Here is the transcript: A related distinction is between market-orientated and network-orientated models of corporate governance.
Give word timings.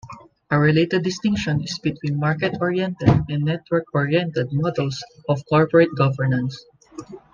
A 0.49 0.57
related 0.57 1.03
distinction 1.03 1.61
is 1.61 1.77
between 1.77 2.17
market-orientated 2.19 3.25
and 3.29 3.43
network-orientated 3.43 4.51
models 4.51 5.03
of 5.29 5.45
corporate 5.47 5.95
governance. 5.95 6.65